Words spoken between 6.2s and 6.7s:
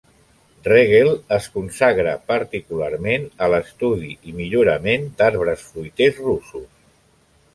russos.